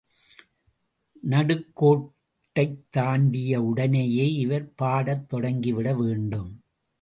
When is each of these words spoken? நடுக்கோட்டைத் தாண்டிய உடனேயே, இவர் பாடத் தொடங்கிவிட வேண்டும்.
நடுக்கோட்டைத் 1.29 2.81
தாண்டிய 2.89 3.61
உடனேயே, 3.61 4.33
இவர் 4.33 4.73
பாடத் 4.73 5.29
தொடங்கிவிட 5.29 5.93
வேண்டும். 5.93 6.63